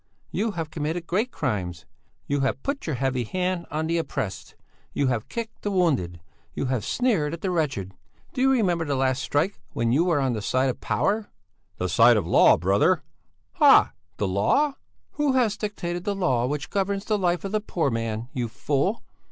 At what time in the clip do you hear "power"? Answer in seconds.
10.81-11.29